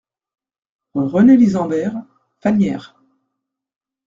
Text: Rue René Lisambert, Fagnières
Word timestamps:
Rue 0.95 1.05
René 1.05 1.37
Lisambert, 1.37 1.93
Fagnières 2.39 2.97